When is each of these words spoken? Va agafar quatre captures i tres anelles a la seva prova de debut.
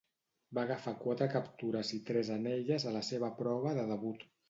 Va 0.57 0.63
agafar 0.67 0.93
quatre 1.03 1.27
captures 1.35 1.93
i 1.99 2.01
tres 2.09 2.35
anelles 2.39 2.89
a 2.93 2.99
la 2.99 3.07
seva 3.13 3.35
prova 3.45 3.79
de 3.81 3.89
debut. 3.97 4.31